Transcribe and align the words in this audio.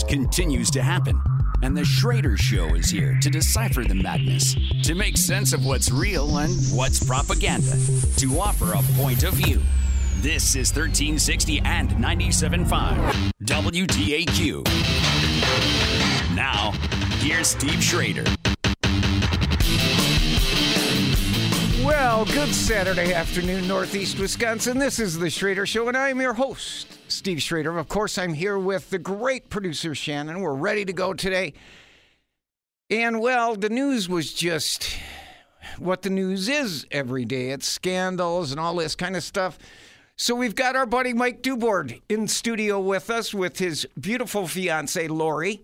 news 0.00 0.10
continues 0.10 0.70
to 0.70 0.82
happen, 0.82 1.20
and 1.62 1.76
the 1.76 1.84
Schroeder 1.84 2.36
Show 2.36 2.74
is 2.74 2.90
here 2.90 3.18
to 3.22 3.30
decipher 3.30 3.82
the 3.84 3.94
madness, 3.94 4.54
to 4.82 4.94
make 4.94 5.16
sense 5.16 5.52
of 5.52 5.64
what's 5.64 5.90
real 5.90 6.38
and 6.38 6.54
what's 6.72 7.02
propaganda, 7.02 7.76
to 8.16 8.38
offer 8.38 8.72
a 8.72 8.82
point 8.98 9.24
of 9.24 9.34
view. 9.34 9.60
This 10.18 10.54
is 10.54 10.70
1360 10.70 11.60
and 11.60 11.90
97.5 11.90 13.32
WTAQ. 13.44 14.64
Now, 16.34 16.72
here's 17.18 17.48
Steve 17.48 17.82
Schroeder. 17.82 18.24
Well, 21.84 22.24
good 22.26 22.54
Saturday 22.54 23.12
afternoon, 23.14 23.66
Northeast 23.66 24.18
Wisconsin. 24.18 24.78
This 24.78 24.98
is 24.98 25.18
the 25.18 25.30
Schroeder 25.30 25.66
Show, 25.66 25.88
and 25.88 25.96
I 25.96 26.10
am 26.10 26.20
your 26.20 26.34
host, 26.34 26.99
Steve 27.10 27.42
Schroeder. 27.42 27.76
Of 27.78 27.88
course, 27.88 28.18
I'm 28.18 28.34
here 28.34 28.58
with 28.58 28.90
the 28.90 28.98
great 28.98 29.50
producer, 29.50 29.94
Shannon. 29.94 30.40
We're 30.40 30.54
ready 30.54 30.84
to 30.84 30.92
go 30.92 31.14
today. 31.14 31.54
And, 32.88 33.20
well, 33.20 33.56
the 33.56 33.68
news 33.68 34.08
was 34.08 34.32
just 34.32 34.96
what 35.78 36.02
the 36.02 36.10
news 36.10 36.48
is 36.48 36.86
every 36.90 37.24
day 37.24 37.50
it's 37.50 37.66
scandals 37.66 38.50
and 38.50 38.58
all 38.58 38.74
this 38.74 38.94
kind 38.94 39.16
of 39.16 39.22
stuff. 39.22 39.58
So 40.16 40.34
we've 40.34 40.54
got 40.54 40.76
our 40.76 40.86
buddy 40.86 41.14
Mike 41.14 41.42
Dubord 41.42 42.02
in 42.08 42.28
studio 42.28 42.78
with 42.78 43.08
us 43.08 43.32
with 43.32 43.58
his 43.58 43.86
beautiful 43.98 44.46
fiance, 44.46 45.08
Lori. 45.08 45.62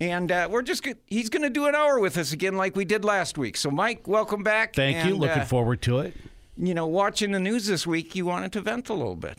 And 0.00 0.32
uh, 0.32 0.48
we're 0.50 0.62
just 0.62 0.84
he's 1.06 1.30
going 1.30 1.42
to 1.42 1.50
do 1.50 1.66
an 1.66 1.76
hour 1.76 2.00
with 2.00 2.18
us 2.18 2.32
again, 2.32 2.56
like 2.56 2.74
we 2.74 2.84
did 2.84 3.04
last 3.04 3.38
week. 3.38 3.56
So, 3.56 3.70
Mike, 3.70 4.08
welcome 4.08 4.42
back. 4.42 4.74
Thank 4.74 4.96
and, 4.96 5.10
you. 5.10 5.14
Looking 5.14 5.42
uh, 5.42 5.46
forward 5.46 5.82
to 5.82 6.00
it. 6.00 6.14
You 6.56 6.74
know, 6.74 6.88
watching 6.88 7.30
the 7.30 7.38
news 7.38 7.66
this 7.66 7.86
week, 7.86 8.16
you 8.16 8.26
wanted 8.26 8.52
to 8.52 8.60
vent 8.60 8.88
a 8.88 8.94
little 8.94 9.14
bit, 9.14 9.38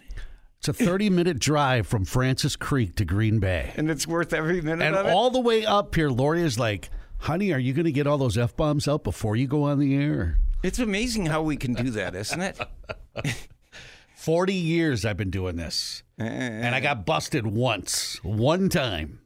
It's 0.67 0.81
a 0.81 0.83
30 0.83 1.11
minute 1.11 1.37
drive 1.37 1.85
from 1.85 2.05
Francis 2.05 2.55
Creek 2.55 2.95
to 2.95 3.05
Green 3.05 3.37
Bay. 3.37 3.71
and 3.75 3.87
it's 3.87 4.07
worth 4.07 4.33
every 4.33 4.61
minute 4.61 4.83
And 4.83 4.95
of 4.95 5.05
it. 5.05 5.11
all 5.11 5.29
the 5.29 5.39
way 5.39 5.63
up 5.63 5.93
here, 5.93 6.09
Lori 6.09 6.41
is 6.41 6.57
like, 6.57 6.89
honey, 7.19 7.53
are 7.53 7.59
you 7.59 7.71
going 7.71 7.85
to 7.85 7.91
get 7.91 8.07
all 8.07 8.17
those 8.17 8.35
F 8.35 8.55
bombs 8.55 8.87
out 8.87 9.03
before 9.03 9.35
you 9.35 9.45
go 9.45 9.61
on 9.61 9.77
the 9.77 9.93
air? 9.95 10.39
it's 10.63 10.79
amazing 10.79 11.27
how 11.27 11.43
we 11.43 11.55
can 11.55 11.75
do 11.75 11.91
that, 11.91 12.15
isn't 12.15 12.41
it? 12.41 12.59
40 14.15 14.55
years 14.55 15.05
I've 15.05 15.17
been 15.17 15.29
doing 15.29 15.55
this. 15.55 16.01
And 16.17 16.73
I 16.73 16.79
got 16.79 17.05
busted 17.05 17.45
once, 17.45 18.19
one 18.23 18.67
time. 18.69 19.19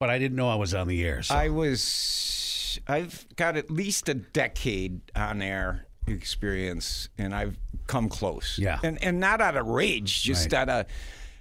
But 0.00 0.10
I 0.10 0.18
didn't 0.18 0.36
know 0.36 0.48
I 0.48 0.56
was 0.56 0.74
on 0.74 0.88
the 0.88 1.04
air. 1.04 1.22
So. 1.22 1.36
I 1.36 1.50
was, 1.50 2.80
I've 2.88 3.28
got 3.36 3.56
at 3.56 3.70
least 3.70 4.08
a 4.08 4.14
decade 4.14 5.02
on 5.14 5.40
air 5.40 5.86
experience, 6.06 7.08
and 7.18 7.34
I've 7.34 7.56
come 7.86 8.08
close. 8.08 8.58
Yeah. 8.58 8.78
and 8.82 9.02
and 9.02 9.20
not 9.20 9.40
out 9.40 9.56
of 9.56 9.66
rage, 9.66 10.22
just 10.22 10.52
Right. 10.52 10.60
out 10.60 10.68
of 10.68 10.86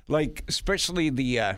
like, 0.07 0.43
especially 0.47 1.09
the 1.09 1.39
uh, 1.39 1.53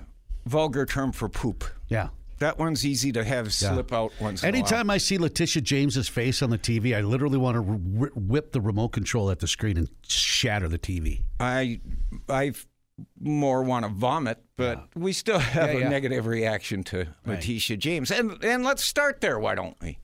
vulgar 0.46 0.86
term 0.86 1.12
for 1.12 1.30
poop. 1.30 1.64
yeah. 1.88 2.10
That 2.40 2.60
one's 2.60 2.86
easy 2.86 3.14
to 3.14 3.24
have 3.24 3.54
slip 3.54 3.94
out 3.94 4.12
once. 4.20 4.44
in 4.44 4.50
a 4.50 4.52
while. 4.52 4.60
Anytime 4.60 4.90
I 4.90 4.98
see 4.98 5.18
Letitia 5.18 5.62
James's 5.62 6.10
face 6.10 6.42
on 6.42 6.50
the 6.50 6.58
TV, 6.58 6.94
I 6.94 7.00
literally 7.00 7.38
want 7.38 7.56
to 7.56 7.62
r- 8.02 8.12
whip 8.14 8.52
the 8.52 8.60
remote 8.60 8.90
control 8.90 9.32
at 9.32 9.40
the 9.40 9.48
screen 9.48 9.78
and 9.78 9.88
shatter 10.06 10.68
the 10.68 10.78
TV. 10.78 11.22
I 11.40 11.80
I 12.28 12.52
more 13.22 13.64
want 13.64 13.86
to 13.86 13.90
vomit, 13.90 14.44
but 14.58 14.86
we 14.96 15.14
still 15.14 15.40
have 15.56 15.70
Yeah, 15.70 15.78
a 15.78 15.80
yeah. 15.82 15.90
negative 15.90 16.26
reaction 16.28 16.84
to 16.86 17.08
Letitia 17.26 17.78
James. 17.78 18.12
And 18.12 18.44
and 18.44 18.66
let's 18.66 18.84
start 18.84 19.22
there, 19.22 19.40
why 19.40 19.56
don't 19.56 19.78
we? 19.82 20.00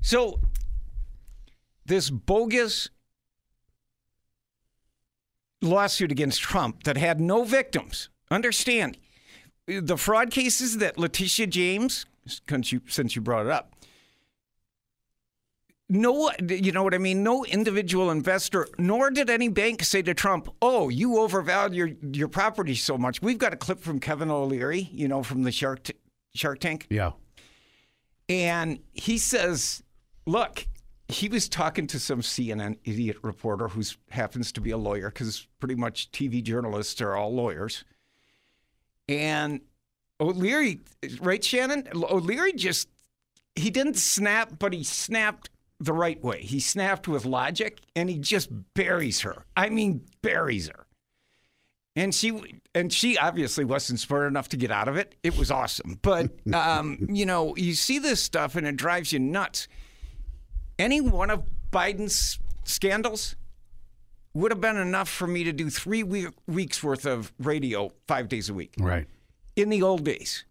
So 0.00 0.38
this 1.86 2.10
bogus 2.10 2.88
lawsuit 5.60 6.12
against 6.12 6.40
Trump 6.42 6.82
that 6.84 6.96
had 6.96 7.20
no 7.20 7.44
victims. 7.44 8.08
Understand 8.30 8.98
the 9.66 9.96
fraud 9.96 10.30
cases 10.30 10.78
that 10.78 10.98
Letitia 10.98 11.46
James, 11.46 12.06
since 12.48 12.72
you, 12.72 12.80
since 12.86 13.16
you 13.16 13.22
brought 13.22 13.46
it 13.46 13.52
up, 13.52 13.72
no, 15.88 16.30
you 16.48 16.72
know 16.72 16.82
what 16.82 16.94
I 16.94 16.98
mean? 16.98 17.22
No 17.22 17.44
individual 17.44 18.10
investor, 18.10 18.66
nor 18.78 19.10
did 19.10 19.28
any 19.28 19.48
bank 19.48 19.82
say 19.84 20.00
to 20.02 20.14
Trump, 20.14 20.48
"Oh, 20.62 20.88
you 20.88 21.18
overvalued 21.18 21.74
your 21.76 22.10
your 22.12 22.28
property 22.28 22.74
so 22.74 22.96
much." 22.96 23.20
We've 23.20 23.36
got 23.36 23.52
a 23.52 23.56
clip 23.56 23.80
from 23.80 24.00
Kevin 24.00 24.30
O'Leary, 24.30 24.88
you 24.92 25.08
know, 25.08 25.22
from 25.22 25.42
the 25.42 25.52
Shark 25.52 25.82
t- 25.84 25.92
Shark 26.34 26.60
Tank, 26.60 26.86
Yeah. 26.88 27.12
and 28.30 28.80
he 28.94 29.18
says, 29.18 29.82
"Look." 30.26 30.66
He 31.08 31.28
was 31.28 31.48
talking 31.48 31.86
to 31.88 31.98
some 31.98 32.22
CNN 32.22 32.78
idiot 32.84 33.18
reporter 33.22 33.68
who 33.68 33.82
happens 34.10 34.52
to 34.52 34.60
be 34.60 34.70
a 34.70 34.78
lawyer 34.78 35.10
because 35.10 35.46
pretty 35.60 35.74
much 35.74 36.10
TV 36.12 36.42
journalists 36.42 37.00
are 37.00 37.14
all 37.14 37.34
lawyers. 37.34 37.84
And 39.08 39.60
O'Leary, 40.20 40.80
right, 41.20 41.44
Shannon? 41.44 41.88
O'Leary 41.94 42.54
just 42.54 42.88
he 43.54 43.70
didn't 43.70 43.96
snap, 43.96 44.58
but 44.58 44.72
he 44.72 44.82
snapped 44.82 45.50
the 45.80 45.92
right 45.92 46.22
way. 46.22 46.40
He 46.40 46.60
snapped 46.60 47.06
with 47.08 47.24
logic, 47.24 47.80
and 47.94 48.08
he 48.08 48.18
just 48.18 48.48
buries 48.74 49.20
her. 49.20 49.44
I 49.56 49.68
mean, 49.68 50.04
buries 50.22 50.68
her. 50.68 50.86
And 51.96 52.12
she 52.12 52.60
and 52.74 52.92
she 52.92 53.16
obviously 53.16 53.64
wasn't 53.64 54.00
smart 54.00 54.26
enough 54.26 54.48
to 54.48 54.56
get 54.56 54.72
out 54.72 54.88
of 54.88 54.96
it. 54.96 55.14
It 55.22 55.36
was 55.36 55.50
awesome, 55.50 56.00
but 56.02 56.30
um, 56.52 57.06
you 57.08 57.24
know, 57.24 57.54
you 57.56 57.74
see 57.74 58.00
this 58.00 58.20
stuff 58.20 58.56
and 58.56 58.66
it 58.66 58.76
drives 58.76 59.12
you 59.12 59.20
nuts. 59.20 59.68
Any 60.78 61.00
one 61.00 61.30
of 61.30 61.44
Biden's 61.70 62.38
scandals 62.64 63.36
would 64.34 64.50
have 64.50 64.60
been 64.60 64.76
enough 64.76 65.08
for 65.08 65.26
me 65.26 65.44
to 65.44 65.52
do 65.52 65.70
three 65.70 66.02
week, 66.02 66.28
weeks 66.46 66.82
worth 66.82 67.06
of 67.06 67.32
radio 67.38 67.92
five 68.08 68.28
days 68.28 68.48
a 68.48 68.54
week 68.54 68.74
Right. 68.78 69.06
in 69.54 69.68
the 69.68 69.82
old 69.82 70.04
days. 70.04 70.44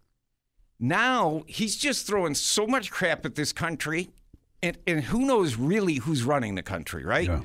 Now 0.80 1.44
he's 1.46 1.76
just 1.76 2.06
throwing 2.06 2.34
so 2.34 2.66
much 2.66 2.90
crap 2.90 3.24
at 3.26 3.34
this 3.34 3.52
country, 3.52 4.10
and, 4.62 4.78
and 4.86 5.02
who 5.04 5.26
knows 5.26 5.56
really 5.56 5.96
who's 5.96 6.24
running 6.24 6.54
the 6.54 6.62
country, 6.62 7.04
right? 7.04 7.28
Yeah. 7.28 7.42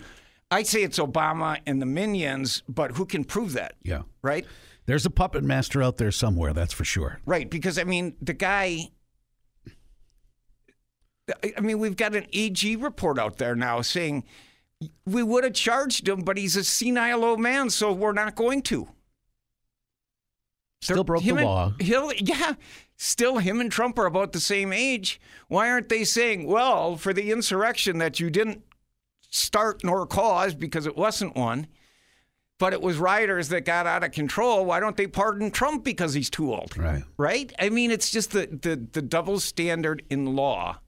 I'd 0.51 0.65
say 0.67 0.81
it's 0.83 0.97
Obama 0.97 1.59
and 1.67 1.81
the 1.81 1.85
minions, 1.85 2.63
but 2.67 2.91
who 2.93 3.05
can 3.05 3.23
prove 3.23 3.53
that, 3.53 3.75
Yeah. 3.83 4.03
right? 4.23 4.45
There's 4.87 5.05
a 5.05 5.09
puppet 5.11 5.43
master 5.43 5.83
out 5.83 5.97
there 5.97 6.11
somewhere, 6.11 6.53
that's 6.53 6.73
for 6.73 6.83
sure. 6.85 7.19
Right, 7.25 7.49
because 7.49 7.77
I 7.77 7.83
mean, 7.83 8.15
the 8.21 8.33
guy. 8.33 8.89
I- 11.57 11.61
mean, 11.61 11.79
we've 11.79 11.95
got 11.97 12.15
an 12.15 12.25
AG 12.33 12.75
report 12.77 13.17
out 13.19 13.37
there 13.37 13.55
now 13.55 13.81
saying 13.81 14.23
we 15.05 15.23
would 15.23 15.43
have 15.43 15.53
charged 15.53 16.07
him, 16.07 16.21
but 16.21 16.37
he's 16.37 16.55
a 16.55 16.63
senile 16.63 17.23
old 17.25 17.39
man, 17.39 17.69
so 17.69 17.91
we're 17.91 18.13
not 18.13 18.35
going 18.35 18.61
to. 18.63 18.87
Still 20.81 20.97
They're- 20.97 21.03
broke 21.03 21.23
him 21.23 21.35
the 21.35 21.41
and- 21.41 21.49
law. 21.49 21.73
He'll, 21.79 22.13
yeah, 22.13 22.53
still 22.95 23.39
him 23.39 23.59
and 23.59 23.71
Trump 23.71 23.99
are 23.99 24.05
about 24.05 24.31
the 24.31 24.39
same 24.39 24.71
age. 24.71 25.19
Why 25.47 25.69
aren't 25.69 25.89
they 25.89 26.03
saying, 26.05 26.47
well, 26.47 26.95
for 26.95 27.13
the 27.13 27.31
insurrection 27.31 27.97
that 27.97 28.19
you 28.19 28.29
didn't 28.29 28.63
start 29.29 29.83
nor 29.83 30.07
cause 30.07 30.55
because 30.55 30.85
it 30.85 30.95
wasn't 30.95 31.35
one, 31.35 31.67
but 32.57 32.71
it 32.73 32.81
was 32.81 32.97
rioters 32.97 33.49
that 33.49 33.65
got 33.65 33.85
out 33.87 34.03
of 34.05 34.11
control? 34.11 34.65
Why 34.65 34.79
don't 34.79 34.95
they 34.95 35.07
pardon 35.07 35.51
Trump 35.51 35.83
because 35.83 36.13
he's 36.13 36.29
too 36.29 36.53
old? 36.53 36.77
Right. 36.77 37.03
Right? 37.17 37.51
I 37.59 37.69
mean, 37.69 37.91
it's 37.91 38.09
just 38.09 38.31
the, 38.31 38.47
the, 38.47 38.77
the 38.93 39.01
double 39.01 39.39
standard 39.41 40.03
in 40.09 40.33
law. 40.37 40.79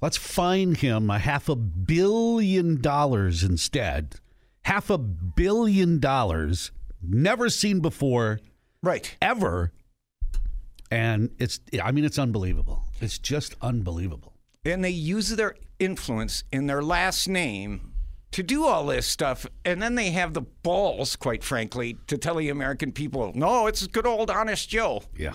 Let's 0.00 0.16
fine 0.16 0.74
him 0.76 1.10
a 1.10 1.18
half 1.18 1.48
a 1.48 1.56
billion 1.56 2.80
dollars 2.80 3.42
instead. 3.42 4.14
Half 4.62 4.90
a 4.90 4.98
billion 4.98 5.98
dollars, 5.98 6.70
never 7.02 7.48
seen 7.48 7.80
before, 7.80 8.38
Right. 8.82 9.16
ever. 9.20 9.72
And 10.90 11.30
it's, 11.38 11.60
I 11.82 11.90
mean, 11.92 12.04
it's 12.04 12.18
unbelievable. 12.18 12.84
It's 13.00 13.18
just 13.18 13.56
unbelievable. 13.60 14.34
And 14.64 14.84
they 14.84 14.90
use 14.90 15.30
their 15.30 15.54
influence 15.78 16.44
in 16.52 16.66
their 16.66 16.82
last 16.82 17.28
name 17.28 17.92
to 18.32 18.42
do 18.42 18.64
all 18.64 18.86
this 18.86 19.06
stuff. 19.06 19.46
And 19.64 19.82
then 19.82 19.94
they 19.96 20.10
have 20.10 20.34
the 20.34 20.42
balls, 20.42 21.16
quite 21.16 21.42
frankly, 21.42 21.96
to 22.06 22.16
tell 22.18 22.36
the 22.36 22.48
American 22.50 22.92
people, 22.92 23.32
no, 23.34 23.66
it's 23.66 23.86
good 23.86 24.06
old 24.06 24.30
Honest 24.30 24.68
Joe. 24.68 25.02
Yeah. 25.16 25.32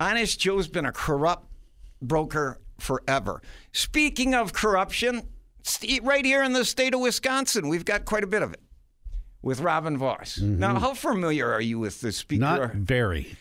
Honest 0.00 0.40
Joe's 0.40 0.68
been 0.68 0.86
a 0.86 0.92
corrupt 0.92 1.46
broker 2.00 2.58
forever. 2.82 3.40
Speaking 3.72 4.34
of 4.34 4.52
corruption, 4.52 5.22
right 6.02 6.24
here 6.24 6.42
in 6.42 6.52
the 6.52 6.64
state 6.64 6.94
of 6.94 7.00
Wisconsin, 7.00 7.68
we've 7.68 7.84
got 7.84 8.04
quite 8.04 8.24
a 8.24 8.26
bit 8.26 8.42
of 8.42 8.52
it 8.52 8.60
with 9.40 9.60
Robin 9.60 9.96
Vos. 9.96 10.36
Mm-hmm. 10.36 10.58
Now, 10.58 10.78
how 10.78 10.94
familiar 10.94 11.50
are 11.50 11.60
you 11.60 11.78
with 11.78 12.00
the 12.00 12.12
speaker? 12.12 12.40
Not 12.40 12.74
very. 12.74 13.36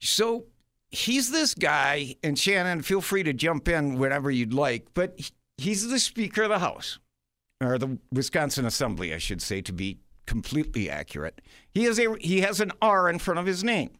So 0.00 0.46
he's 0.90 1.30
this 1.30 1.54
guy, 1.54 2.16
and 2.22 2.38
Shannon, 2.38 2.82
feel 2.82 3.00
free 3.00 3.22
to 3.24 3.32
jump 3.32 3.68
in 3.68 3.98
whenever 3.98 4.30
you'd 4.30 4.54
like, 4.54 4.88
but 4.94 5.18
he's 5.56 5.88
the 5.88 5.98
Speaker 5.98 6.44
of 6.44 6.50
the 6.50 6.58
House, 6.58 6.98
or 7.60 7.78
the 7.78 7.98
Wisconsin 8.12 8.64
Assembly, 8.64 9.14
I 9.14 9.18
should 9.18 9.42
say, 9.42 9.60
to 9.62 9.72
be 9.72 9.98
completely 10.26 10.90
accurate. 10.90 11.40
He 11.72 11.84
has 11.84 11.98
a 11.98 12.16
he 12.20 12.40
has 12.40 12.60
an 12.60 12.72
R 12.80 13.08
in 13.08 13.18
front 13.18 13.40
of 13.40 13.46
his 13.46 13.62
name. 13.64 13.90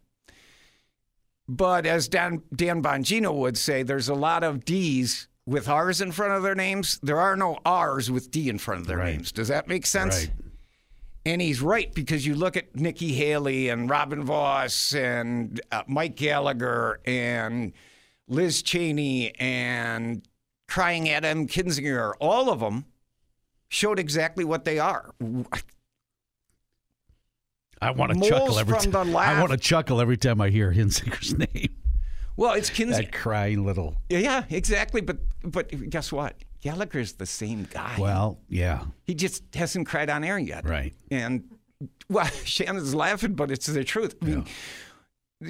But 1.48 1.86
as 1.86 2.08
Dan, 2.08 2.42
Dan 2.54 2.82
Bongino 2.82 3.34
would 3.34 3.58
say, 3.58 3.82
there's 3.82 4.08
a 4.08 4.14
lot 4.14 4.42
of 4.44 4.64
D's 4.64 5.28
with 5.44 5.68
R's 5.68 6.00
in 6.00 6.12
front 6.12 6.32
of 6.34 6.42
their 6.42 6.54
names. 6.54 6.98
There 7.02 7.18
are 7.20 7.36
no 7.36 7.58
R's 7.64 8.10
with 8.10 8.30
D 8.30 8.48
in 8.48 8.58
front 8.58 8.82
of 8.82 8.86
their 8.86 8.98
Right. 8.98 9.14
names. 9.16 9.32
Does 9.32 9.48
that 9.48 9.66
make 9.68 9.86
sense? 9.86 10.14
Right. 10.26 10.30
And 11.24 11.40
he's 11.40 11.60
right 11.60 11.92
because 11.94 12.26
you 12.26 12.34
look 12.34 12.56
at 12.56 12.74
Nikki 12.74 13.12
Haley 13.12 13.68
and 13.68 13.88
Robin 13.90 14.24
Vos 14.24 14.92
and 14.94 15.60
uh, 15.70 15.82
Mike 15.86 16.16
Gallagher 16.16 17.00
and 17.04 17.72
Liz 18.28 18.62
Cheney 18.62 19.32
and 19.38 20.22
crying 20.68 21.08
at 21.08 21.24
Adam 21.24 21.46
Kinzinger, 21.46 22.14
all 22.20 22.50
of 22.50 22.60
them 22.60 22.86
showed 23.68 23.98
exactly 23.98 24.44
what 24.44 24.64
they 24.64 24.78
are. 24.78 25.12
I 27.82 27.90
want 27.90 28.12
to 28.14 28.28
chuckle 28.28 28.58
every 28.58 28.78
time. 28.78 29.16
I 29.16 29.38
want 29.40 29.52
to 29.52 29.58
chuckle 29.58 30.00
every 30.00 30.16
time 30.16 30.40
I 30.40 30.48
hear 30.50 30.72
Hinziger's 30.72 31.36
name. 31.54 31.76
Well, 32.36 32.54
it's 32.54 32.70
Kinzinger. 32.70 32.96
That 32.96 33.12
crying 33.12 33.66
little. 33.66 33.96
Yeah, 34.08 34.44
exactly. 34.48 35.00
But 35.00 35.18
but 35.44 35.90
guess 35.90 36.10
what? 36.12 36.36
Gallagher's 36.62 37.14
the 37.14 37.26
same 37.26 37.66
guy. 37.70 37.96
Well, 37.98 38.38
yeah, 38.48 38.84
he 39.04 39.14
just 39.14 39.42
hasn't 39.54 39.86
cried 39.88 40.08
on 40.08 40.24
air 40.24 40.38
yet. 40.38 40.64
right. 40.64 40.94
And 41.10 41.44
well, 42.08 42.26
Shannon's 42.44 42.94
laughing, 42.94 43.34
but 43.34 43.50
it's 43.50 43.66
the 43.66 43.84
truth. 43.84 44.14
I 44.22 44.24
mean, 44.24 44.46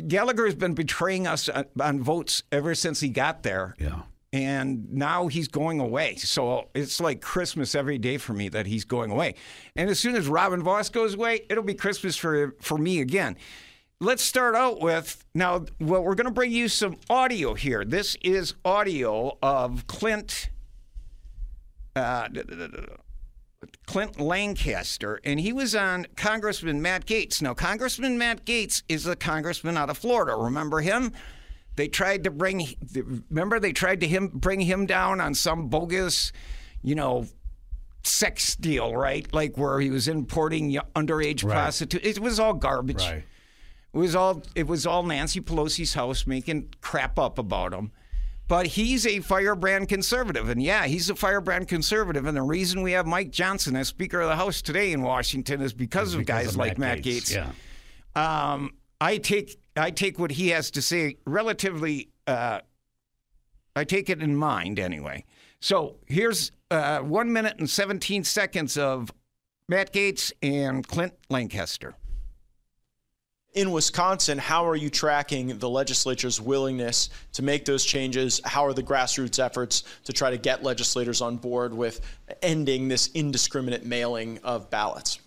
Gallagher 0.08 0.46
has 0.46 0.54
been 0.54 0.74
betraying 0.74 1.26
us 1.26 1.48
on, 1.48 1.66
on 1.80 2.02
votes 2.02 2.42
ever 2.50 2.74
since 2.74 3.00
he 3.00 3.10
got 3.10 3.42
there. 3.42 3.76
Yeah. 3.78 4.02
And 4.32 4.90
now 4.90 5.26
he's 5.26 5.48
going 5.48 5.78
away. 5.78 6.16
So 6.16 6.68
it's 6.74 7.00
like 7.00 7.20
Christmas 7.20 7.74
every 7.74 7.98
day 7.98 8.16
for 8.16 8.32
me 8.32 8.48
that 8.48 8.66
he's 8.66 8.84
going 8.84 9.10
away. 9.10 9.34
And 9.76 9.90
as 9.90 9.98
soon 9.98 10.16
as 10.16 10.26
Robin 10.26 10.62
Vos 10.62 10.88
goes 10.88 11.14
away, 11.14 11.42
it'll 11.50 11.62
be 11.62 11.74
Christmas 11.74 12.16
for 12.16 12.54
for 12.60 12.78
me 12.78 13.00
again. 13.00 13.36
Let's 14.00 14.22
start 14.22 14.54
out 14.54 14.80
with 14.80 15.24
now. 15.34 15.66
Well, 15.78 16.02
we're 16.02 16.14
going 16.14 16.26
to 16.26 16.32
bring 16.32 16.50
you 16.50 16.68
some 16.68 16.96
audio 17.10 17.54
here. 17.54 17.84
This 17.84 18.16
is 18.22 18.54
audio 18.64 19.38
of 19.42 19.86
Clint. 19.86 20.48
Uh, 21.94 22.28
Clint 23.86 24.18
Lancaster, 24.18 25.20
and 25.24 25.38
he 25.38 25.52
was 25.52 25.74
on 25.74 26.06
Congressman 26.16 26.80
Matt 26.80 27.06
Gaetz. 27.06 27.42
Now, 27.42 27.54
Congressman 27.54 28.18
Matt 28.18 28.44
Gaetz 28.44 28.82
is 28.88 29.06
a 29.06 29.14
congressman 29.14 29.76
out 29.76 29.90
of 29.90 29.98
Florida. 29.98 30.34
Remember 30.34 30.80
him? 30.80 31.12
They 31.76 31.88
tried 31.88 32.24
to 32.24 32.30
bring. 32.30 32.66
Remember, 33.30 33.58
they 33.58 33.72
tried 33.72 34.00
to 34.00 34.06
him 34.06 34.28
bring 34.28 34.60
him 34.60 34.86
down 34.86 35.20
on 35.20 35.34
some 35.34 35.68
bogus, 35.68 36.32
you 36.82 36.94
know, 36.94 37.26
sex 38.02 38.56
deal, 38.56 38.94
right? 38.94 39.32
Like 39.32 39.56
where 39.56 39.80
he 39.80 39.90
was 39.90 40.08
importing 40.08 40.72
underage 40.94 41.44
Right. 41.44 41.54
prostitutes. 41.54 42.06
It 42.06 42.18
was 42.20 42.38
all 42.38 42.54
garbage. 42.54 43.02
Right. 43.02 43.24
It 43.94 43.98
was 43.98 44.14
all 44.14 44.42
it 44.54 44.66
was 44.66 44.86
all 44.86 45.02
Nancy 45.02 45.40
Pelosi's 45.40 45.94
house 45.94 46.26
making 46.26 46.74
crap 46.80 47.18
up 47.18 47.38
about 47.38 47.72
him. 47.72 47.92
But 48.48 48.66
he's 48.66 49.06
a 49.06 49.20
firebrand 49.20 49.88
conservative. 49.88 50.50
And 50.50 50.62
yeah, 50.62 50.84
he's 50.86 51.08
a 51.08 51.14
firebrand 51.14 51.68
conservative. 51.68 52.26
And 52.26 52.36
the 52.36 52.42
reason 52.42 52.82
we 52.82 52.92
have 52.92 53.06
Mike 53.06 53.30
Johnson 53.30 53.76
as 53.76 53.88
Speaker 53.88 54.20
of 54.20 54.28
the 54.28 54.36
House 54.36 54.60
today 54.60 54.92
in 54.92 55.00
Washington 55.02 55.62
is 55.62 55.72
because, 55.72 56.12
of 56.14 56.26
guys 56.26 56.48
of 56.48 56.56
like 56.56 56.76
Matt 56.76 56.98
Gaetz. 57.02 57.32
Yeah. 57.34 57.52
Um, 58.14 58.74
I 59.02 59.18
take 59.18 59.58
I 59.74 59.90
take 59.90 60.18
what 60.20 60.30
he 60.30 60.50
has 60.50 60.70
to 60.72 60.80
say 60.80 61.16
relatively. 61.26 62.10
Uh, 62.26 62.60
I 63.74 63.84
take 63.84 64.08
it 64.10 64.22
in 64.22 64.36
mind 64.36 64.78
anyway. 64.78 65.24
So 65.60 65.96
here's 66.06 66.52
uh, 66.70 67.00
one 67.00 67.32
minute 67.32 67.56
and 67.58 67.68
seventeen 67.68 68.22
seconds 68.22 68.78
of 68.78 69.10
Matt 69.68 69.92
Gaetz 69.92 70.32
and 70.40 70.86
Clint 70.86 71.14
Lancaster. 71.28 71.94
in 73.54 73.70
Wisconsin, 73.70 74.38
how 74.38 74.66
are 74.66 74.76
you 74.76 74.88
tracking 74.88 75.58
the 75.58 75.68
legislature's 75.68 76.40
willingness 76.40 77.10
to 77.32 77.42
make 77.42 77.64
those 77.64 77.84
changes? 77.84 78.40
How 78.44 78.64
are 78.64 78.72
the 78.72 78.82
grassroots 78.82 79.38
efforts 79.38 79.84
to 80.04 80.12
try 80.12 80.30
to 80.30 80.38
get 80.38 80.62
legislators 80.62 81.20
on 81.20 81.36
board 81.36 81.74
with 81.74 82.00
ending 82.40 82.88
this 82.88 83.10
indiscriminate 83.14 83.84
mailing 83.84 84.38
of 84.42 84.70
ballots? 84.70 85.20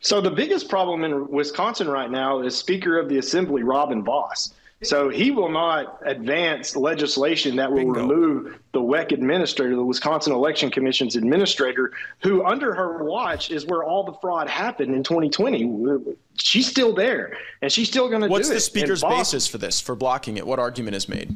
So 0.00 0.20
the 0.20 0.30
biggest 0.30 0.68
problem 0.68 1.04
in 1.04 1.28
Wisconsin 1.28 1.88
right 1.88 2.10
now 2.10 2.40
is 2.40 2.56
Speaker 2.56 2.98
of 2.98 3.08
the 3.08 3.18
Assembly 3.18 3.62
Robin 3.62 4.02
Vos. 4.04 4.52
So 4.82 5.08
he 5.08 5.30
will 5.30 5.48
not 5.48 6.00
advance 6.04 6.76
legislation 6.76 7.56
that 7.56 7.70
will 7.72 7.78
Bingo. 7.78 8.00
remove 8.06 8.58
the 8.72 8.80
WEC 8.80 9.12
administrator, 9.12 9.74
the 9.74 9.82
Wisconsin 9.82 10.34
Election 10.34 10.70
Commission's 10.70 11.16
administrator, 11.16 11.92
who 12.22 12.44
under 12.44 12.74
her 12.74 13.02
watch 13.02 13.50
is 13.50 13.64
where 13.64 13.82
all 13.82 14.04
the 14.04 14.12
fraud 14.20 14.48
happened 14.48 14.94
in 14.94 15.02
2020. 15.02 16.14
She's 16.34 16.68
still 16.68 16.92
there, 16.92 17.38
and 17.62 17.72
she's 17.72 17.88
still 17.88 18.08
going 18.08 18.20
to 18.20 18.28
do 18.28 18.34
it. 18.34 18.36
What's 18.36 18.50
the 18.50 18.60
speaker's 18.60 19.00
Vos- 19.00 19.16
basis 19.16 19.46
for 19.46 19.56
this, 19.56 19.80
for 19.80 19.96
blocking 19.96 20.36
it? 20.36 20.46
What 20.46 20.58
argument 20.58 20.94
is 20.94 21.08
made? 21.08 21.34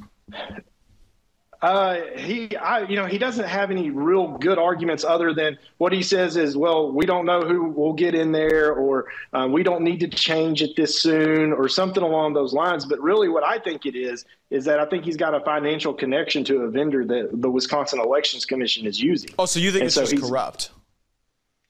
Uh, 1.62 2.00
he, 2.16 2.56
I, 2.56 2.80
you 2.84 2.96
know, 2.96 3.04
he 3.04 3.18
doesn't 3.18 3.46
have 3.46 3.70
any 3.70 3.90
real 3.90 4.38
good 4.38 4.58
arguments 4.58 5.04
other 5.04 5.34
than 5.34 5.58
what 5.76 5.92
he 5.92 6.02
says 6.02 6.38
is, 6.38 6.56
well, 6.56 6.90
we 6.90 7.04
don't 7.04 7.26
know 7.26 7.42
who 7.42 7.64
will 7.64 7.92
get 7.92 8.14
in 8.14 8.32
there, 8.32 8.72
or 8.72 9.08
uh, 9.34 9.46
we 9.50 9.62
don't 9.62 9.82
need 9.82 10.00
to 10.00 10.08
change 10.08 10.62
it 10.62 10.74
this 10.74 11.02
soon, 11.02 11.52
or 11.52 11.68
something 11.68 12.02
along 12.02 12.32
those 12.32 12.54
lines. 12.54 12.86
But 12.86 12.98
really, 13.00 13.28
what 13.28 13.44
I 13.44 13.58
think 13.58 13.84
it 13.84 13.94
is 13.94 14.24
is 14.48 14.64
that 14.64 14.80
I 14.80 14.86
think 14.86 15.04
he's 15.04 15.18
got 15.18 15.34
a 15.34 15.40
financial 15.40 15.92
connection 15.92 16.44
to 16.44 16.62
a 16.62 16.70
vendor 16.70 17.04
that 17.04 17.28
the 17.42 17.50
Wisconsin 17.50 18.00
Elections 18.00 18.46
Commission 18.46 18.86
is 18.86 18.98
using. 18.98 19.30
Oh, 19.38 19.44
so 19.44 19.60
you 19.60 19.70
think 19.70 19.82
And 19.82 19.86
it's 19.88 19.94
so 19.96 20.06
just 20.06 20.22
corrupt? 20.22 20.70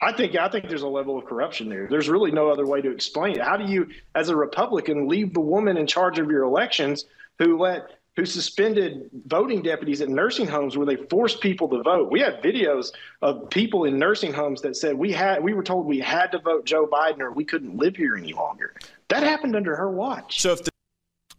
I 0.01 0.13
think 0.13 0.35
I 0.37 0.49
think 0.49 0.69
there's 0.69 0.83
a 0.83 0.89
level 0.89 1.19
of 1.19 1.27
corruption 1.27 1.69
there. 1.69 1.87
There's 1.91 2.09
really 2.09 2.31
no 2.31 2.49
other 2.49 2.67
way 2.67 2.81
to 2.81 2.91
explain 2.91 3.35
it. 3.35 3.43
How 3.43 3.57
do 3.57 3.65
you, 3.65 3.89
as 4.15 4.29
a 4.29 4.37
Republican, 4.37 5.09
leave 5.09 5.35
the 5.35 5.41
woman 5.41 5.77
in 5.77 5.87
charge 5.87 6.19
of 6.19 6.31
your 6.31 6.45
elections 6.45 7.05
who 7.39 7.59
let 7.59 8.00
who 8.17 8.27
suspended 8.27 9.09
voting 9.27 9.63
deputies 9.63 10.01
at 10.01 10.09
nursing 10.09 10.47
homes 10.47 10.77
where 10.77 10.87
they 10.87 10.97
forced 10.97 11.41
people 11.41 11.69
to 11.69 11.83
vote? 11.83 12.11
We 12.11 12.21
have 12.21 12.35
videos 12.35 12.93
of 13.23 13.49
people 13.51 13.85
in 13.85 13.99
nursing 13.99 14.33
homes 14.33 14.61
that 14.63 14.77
said 14.77 14.97
we 14.97 15.13
had 15.13 15.43
we 15.43 15.55
were 15.55 15.63
told 15.63 15.87
we 15.87 16.01
had 16.01 16.33
to 16.33 16.39
vote 16.39 16.67
Joe 16.67 16.87
Biden 16.87 17.21
or 17.21 17.33
we 17.33 17.45
couldn't 17.45 17.77
live 17.77 17.97
here 17.97 18.17
any 18.17 18.33
longer. 18.33 18.75
That 19.09 19.23
happened 19.23 19.57
under 19.57 19.77
her 19.77 19.91
watch. 19.91 20.41
So 20.41 20.53
if 20.53 20.65
the 20.65 20.71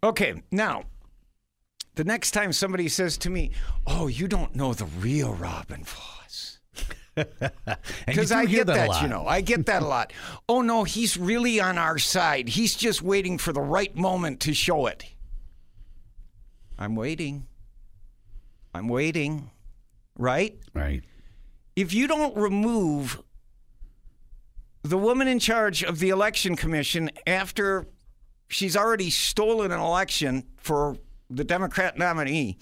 Okay, 0.04 0.42
now, 0.50 0.86
the 1.94 2.04
next 2.04 2.32
time 2.32 2.54
somebody 2.54 2.88
says 2.88 3.20
to 3.20 3.30
me, 3.30 3.52
"Oh, 3.86 4.08
you 4.08 4.28
don't 4.28 4.56
know 4.56 4.74
the 4.74 4.86
real 4.86 5.36
Robin 5.36 5.84
Vos," 5.84 6.60
because 8.08 8.32
I 8.32 8.46
get 8.46 8.66
that, 8.66 8.90
that, 8.90 9.02
you 9.04 9.08
know, 9.08 9.28
I 9.28 9.42
get 9.42 9.68
that 9.68 9.84
a 9.84 9.86
lot. 9.86 10.12
Oh 10.50 10.62
no, 10.62 10.86
he's 10.86 11.18
really 11.18 11.60
on 11.60 11.78
our 11.78 12.00
side. 12.00 12.50
He's 12.50 12.76
just 12.76 13.04
waiting 13.04 13.38
for 13.38 13.54
the 13.54 13.62
right 13.62 13.96
moment 13.96 14.40
to 14.42 14.54
show 14.54 14.88
it. 14.88 15.06
I'm 16.82 16.96
waiting. 16.96 17.46
I'm 18.74 18.88
waiting. 18.88 19.52
Right? 20.18 20.58
Right. 20.74 21.04
if 21.76 21.94
you 21.94 22.08
don't 22.08 22.36
remove 22.36 23.22
the 24.82 24.98
woman 24.98 25.28
in 25.28 25.38
charge 25.38 25.84
of 25.84 26.00
the 26.00 26.10
election 26.10 26.56
commission 26.56 27.12
after 27.28 27.86
she's 28.50 28.76
already 28.76 29.12
stolen 29.12 29.72
an 29.72 29.80
election 29.80 30.44
for 30.58 30.98
the 31.30 31.44
Democrat 31.44 31.98
nominee, 32.00 32.58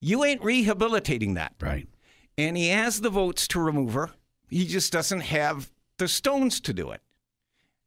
you 0.00 0.24
ain't 0.24 0.42
rehabilitating 0.42 1.34
that. 1.34 1.54
Right. 1.60 1.88
And 2.36 2.54
he 2.56 2.68
has 2.68 3.00
the 3.00 3.10
votes 3.10 3.48
to 3.48 3.60
remove 3.60 3.94
her. 3.94 4.10
He 4.48 4.66
just 4.66 4.92
doesn't 4.92 5.22
have 5.22 5.70
the 5.96 6.06
stones 6.06 6.60
to 6.60 6.74
do 6.74 6.90
it. 6.90 7.00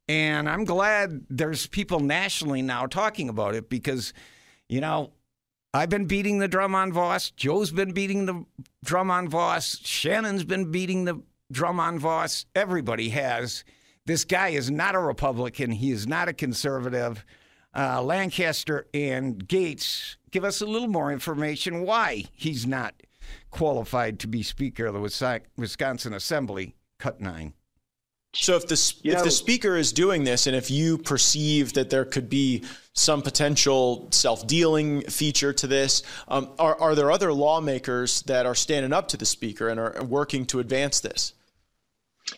And 0.08 0.48
I'm 0.48 0.64
glad 0.64 1.24
there's 1.30 1.68
people 1.68 2.00
nationally 2.00 2.62
now 2.62 2.86
talking 2.86 3.28
about 3.28 3.54
it 3.54 3.70
because, 3.70 4.12
you 4.68 4.80
know, 4.80 5.12
I've 5.74 5.88
been 5.88 6.04
beating 6.04 6.38
the 6.38 6.48
drum 6.48 6.74
on 6.74 6.92
Vos. 6.92 7.30
Joe's 7.30 7.70
been 7.70 7.92
beating 7.92 8.26
the 8.26 8.44
drum 8.84 9.10
on 9.10 9.28
Vos. 9.28 9.78
Shannon's 9.82 10.44
been 10.44 10.70
beating 10.70 11.06
the 11.06 11.22
drum 11.50 11.80
on 11.80 11.98
Vos. 11.98 12.44
Everybody 12.54 13.08
has. 13.08 13.64
This 14.04 14.24
guy 14.24 14.48
is 14.48 14.70
not 14.70 14.94
a 14.94 14.98
Republican. 14.98 15.70
He 15.70 15.90
is 15.90 16.06
not 16.06 16.28
a 16.28 16.34
conservative. 16.34 17.24
Uh, 17.74 18.02
Lancaster 18.02 18.86
and 18.92 19.48
Gaetz 19.48 20.16
give 20.30 20.44
us 20.44 20.60
a 20.60 20.66
little 20.66 20.88
more 20.88 21.10
information 21.10 21.86
why 21.86 22.24
he's 22.32 22.66
not 22.66 22.94
qualified 23.50 24.18
to 24.18 24.28
be 24.28 24.42
Speaker 24.42 24.86
of 24.86 24.94
the 24.94 25.46
Wisconsin 25.56 26.12
Assembly. 26.12 26.74
Cut 26.98 27.18
nine. 27.18 27.54
So 28.34 28.56
if 28.56 28.66
the 28.66 28.94
You 29.02 29.12
if 29.12 29.18
know- 29.18 29.24
the 29.24 29.30
speaker 29.30 29.76
is 29.76 29.92
doing 29.92 30.24
this, 30.24 30.46
and 30.46 30.56
if 30.56 30.70
you 30.70 30.96
perceive 30.98 31.74
that 31.74 31.90
there 31.90 32.04
could 32.04 32.30
be 32.30 32.64
some 32.94 33.20
potential 33.22 34.08
self 34.10 34.46
dealing 34.46 35.02
feature 35.02 35.52
to 35.52 35.66
this, 35.66 36.02
um, 36.28 36.50
are 36.58 36.78
are 36.80 36.94
there 36.94 37.10
other 37.10 37.32
lawmakers 37.32 38.22
that 38.22 38.46
are 38.46 38.54
standing 38.54 38.92
up 38.92 39.08
to 39.08 39.16
the 39.16 39.26
speaker 39.26 39.68
and 39.68 39.78
are 39.78 40.02
working 40.02 40.46
to 40.46 40.60
advance 40.60 41.00
this? 41.00 41.34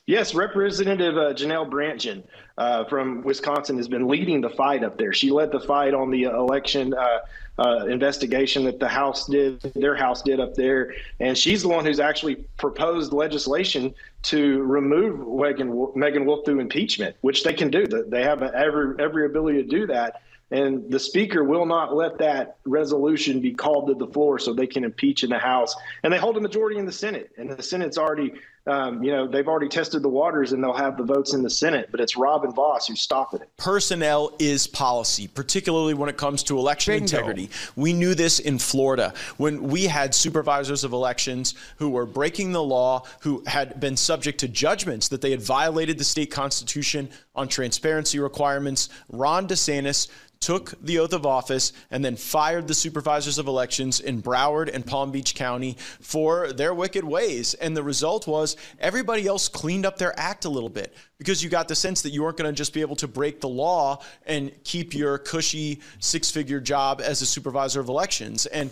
Yes, 0.07 0.35
Representative 0.35 1.17
uh, 1.17 1.33
Janel 1.35 1.71
Brandtjen 1.71 2.25
uh, 2.59 2.85
from 2.87 3.23
Wisconsin 3.23 3.77
has 3.77 3.87
been 3.87 4.09
leading 4.09 4.41
the 4.41 4.51
fight 4.51 4.83
up 4.83 4.99
there. 4.99 5.13
She 5.13 5.31
led 5.31 5.53
the 5.53 5.61
fight 5.61 5.95
on 5.95 6.11
the 6.11 6.25
election 6.25 6.93
uh, 6.95 7.19
uh, 7.59 7.87
investigation 7.87 8.65
that 8.65 8.81
the 8.81 8.89
House 8.89 9.27
did, 9.27 9.61
their 9.75 9.95
House 9.95 10.23
did 10.23 10.41
up 10.41 10.55
there, 10.55 10.95
and 11.21 11.37
she's 11.39 11.63
the 11.63 11.69
one 11.69 11.85
who's 11.85 12.01
actually 12.01 12.37
proposed 12.57 13.13
legislation 13.13 13.95
to 14.25 14.63
remove 14.63 15.27
Megan, 15.27 15.89
Meagan 15.95 16.27
Wolfe 16.27 16.45
through 16.45 16.61
impeachment, 16.61 17.17
which 17.21 17.45
they 17.45 17.53
can 17.53 17.71
do. 17.71 17.87
They 17.87 18.23
have 18.23 18.43
every 18.43 18.95
every 19.03 19.27
ability 19.27 19.63
to 19.63 19.69
do 19.69 19.87
that. 19.87 20.23
And 20.51 20.91
the 20.91 21.01
speaker 21.01 21.43
will 21.43 21.67
not 21.67 21.97
let 21.97 22.19
that 22.19 22.59
resolution 22.65 23.41
be 23.41 23.53
called 23.53 23.89
to 23.89 23.95
the 23.95 24.07
floor 24.07 24.39
so 24.39 24.53
they 24.53 24.67
can 24.67 24.85
impeach 24.85 25.25
in 25.25 25.31
the 25.31 25.39
House. 25.39 25.75
And 26.03 26.13
they 26.13 26.19
hold 26.19 26.37
a 26.37 26.41
majority 26.41 26.79
in 26.79 26.87
the 26.87 26.93
Senate. 26.93 27.33
And 27.39 27.51
the 27.51 27.63
Senate's 27.63 27.99
already 27.99 28.35
um, 28.67 29.03
you 29.03 29.11
know, 29.11 29.27
they've 29.27 29.47
already 29.47 29.69
tested 29.69 30.03
the 30.03 30.09
waters 30.09 30.53
and 30.53 30.65
they'll 30.65 30.73
have 30.73 30.97
the 30.97 31.05
votes 31.05 31.35
in 31.35 31.43
the 31.43 31.51
Senate, 31.51 31.89
but 31.91 32.01
it's 32.01 32.17
Robin 32.17 32.51
Vos 32.51 32.87
who's 32.87 33.01
stopping 33.01 33.43
it. 33.43 33.51
Personnel 33.59 34.33
is 34.39 34.67
policy, 34.67 35.29
particularly 35.29 35.93
when 35.93 36.09
it 36.09 36.17
comes 36.17 36.43
to 36.45 36.59
election 36.59 36.95
Bingo. 36.95 37.05
integrity. 37.05 37.51
We 37.77 37.93
knew 37.93 38.15
this 38.15 38.39
in 38.39 38.59
Florida 38.59 39.13
when 39.37 39.65
we 39.65 39.85
had 39.85 40.15
supervisors 40.15 40.83
of 40.83 40.93
elections 40.93 41.55
who 41.77 41.91
were 41.91 42.07
breaking 42.07 42.53
the 42.53 42.63
law, 42.63 43.05
who 43.21 43.43
had 43.47 43.79
been 43.81 43.97
subject 43.99 44.41
to 44.41 44.49
judgments 44.49 45.09
that 45.09 45.21
they 45.21 45.31
had 45.31 45.43
violated 45.43 45.99
the 45.99 46.05
state 46.05 46.31
constitution 46.31 47.11
on 47.35 47.49
transparency 47.49 48.19
requirements. 48.19 48.89
Ron 49.11 49.47
DeSantis 49.47 50.09
took 50.45 50.75
the 50.83 50.99
oath 50.99 51.15
of 51.15 51.25
office 51.25 51.73
and 51.91 52.05
then 52.05 52.17
fired 52.17 52.69
the 52.69 52.75
supervisors 52.75 53.39
of 53.39 53.47
elections 53.47 53.99
in 54.01 54.23
Broward 54.23 54.71
and 54.71 54.85
Palm 54.85 55.11
Beach 55.11 55.35
County 55.35 55.75
for 56.01 56.53
their 56.53 56.75
wicked 56.75 57.03
ways. 57.03 57.55
And 57.55 57.75
the 57.75 57.83
result 57.83 58.27
was 58.27 58.55
everybody 58.79 59.27
else 59.27 59.49
cleaned 59.49 59.87
up 59.87 59.97
their 59.97 60.13
act 60.21 60.45
a 60.45 60.51
little 60.51 60.69
bit 60.69 60.95
because 61.17 61.43
you 61.43 61.49
got 61.49 61.67
the 61.67 61.75
sense 61.75 62.03
that 62.03 62.11
you 62.11 62.23
weren't 62.23 62.37
going 62.37 62.53
to 62.53 62.55
just 62.55 62.75
be 62.75 62.83
able 62.83 62.97
to 62.97 63.09
break 63.09 63.41
the 63.41 63.49
law 63.49 64.03
and 64.27 64.53
keep 64.65 64.93
your 64.93 65.17
cushy 65.17 65.81
six 65.99 66.31
figure 66.31 66.61
job 66.61 67.01
as 67.01 67.23
a 67.23 67.27
supervisor 67.27 67.81
of 67.81 67.89
elections. 67.89 68.45
And 68.45 68.71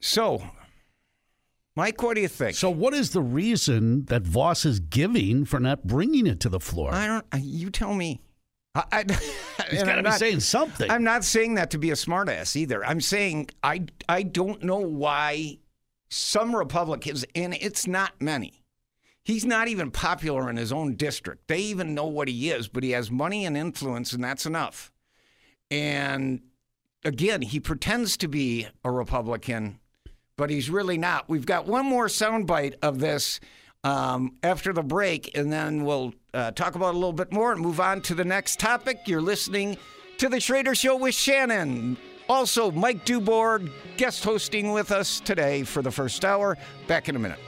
So, 0.00 0.42
Mike, 1.76 2.02
what 2.02 2.16
do 2.16 2.22
you 2.22 2.28
think? 2.28 2.56
So, 2.56 2.70
what 2.70 2.92
is 2.92 3.12
the 3.12 3.22
reason 3.22 4.06
that 4.06 4.22
Vos 4.22 4.64
is 4.64 4.80
giving 4.80 5.44
for 5.44 5.60
not 5.60 5.86
bringing 5.86 6.26
it 6.26 6.40
to 6.40 6.48
the 6.48 6.58
floor? 6.58 6.92
I 6.92 7.06
don't. 7.06 7.24
You 7.40 7.70
tell 7.70 7.94
me. 7.94 8.20
I, 8.74 8.84
I, 8.92 9.04
He's 9.70 9.82
got 9.82 9.86
to 9.86 9.92
I'm 9.92 9.98
be 9.98 10.02
not- 10.10 10.18
saying 10.18 10.40
something. 10.40 10.90
I'm 10.90 11.04
not 11.04 11.24
saying 11.24 11.54
that 11.54 11.70
to 11.70 11.78
be 11.78 11.90
a 11.90 11.94
smartass 11.94 12.56
either. 12.56 12.84
I'm 12.84 13.00
saying 13.00 13.50
I 13.62 13.84
I 14.08 14.22
don't 14.22 14.62
know 14.62 14.78
why 14.78 15.58
some 16.10 16.54
Republicans, 16.56 17.24
and 17.34 17.54
it's 17.54 17.86
not 17.86 18.12
many. 18.20 18.62
He's 19.24 19.44
not 19.44 19.68
even 19.68 19.90
popular 19.90 20.48
in 20.48 20.56
his 20.56 20.72
own 20.72 20.94
district. 20.96 21.48
They 21.48 21.58
even 21.58 21.94
know 21.94 22.06
what 22.06 22.28
he 22.28 22.50
is, 22.50 22.66
but 22.68 22.82
he 22.82 22.92
has 22.92 23.10
money 23.10 23.44
and 23.44 23.58
influence, 23.58 24.14
and 24.14 24.24
that's 24.24 24.46
enough. 24.46 24.90
And 25.70 26.40
again, 27.04 27.42
he 27.42 27.60
pretends 27.60 28.16
to 28.18 28.28
be 28.28 28.68
a 28.84 28.90
Republican, 28.90 29.80
but 30.38 30.48
he's 30.48 30.70
really 30.70 30.96
not. 30.96 31.28
We've 31.28 31.44
got 31.44 31.66
one 31.66 31.84
more 31.84 32.06
soundbite 32.06 32.76
of 32.80 33.00
this 33.00 33.38
um, 33.84 34.36
after 34.42 34.72
the 34.72 34.82
break, 34.82 35.36
and 35.36 35.52
then 35.52 35.84
we'll 35.84 36.14
uh, 36.34 36.50
talk 36.52 36.74
about 36.74 36.94
a 36.94 36.98
little 36.98 37.12
bit 37.12 37.32
more 37.32 37.52
and 37.52 37.60
move 37.60 37.80
on 37.80 38.00
to 38.02 38.14
the 38.14 38.24
next 38.24 38.58
topic. 38.58 39.00
You're 39.06 39.22
listening 39.22 39.76
to 40.18 40.28
the 40.28 40.40
Schroeder 40.40 40.74
Show 40.74 40.96
with 40.96 41.14
Shannon. 41.14 41.96
Also, 42.28 42.70
Mike 42.70 43.06
Dubourg 43.06 43.70
guest 43.96 44.22
hosting 44.22 44.72
with 44.72 44.92
us 44.92 45.20
today 45.20 45.62
for 45.62 45.80
the 45.80 45.90
first 45.90 46.24
hour. 46.24 46.58
Back 46.86 47.08
in 47.08 47.16
a 47.16 47.18
minute. 47.18 47.38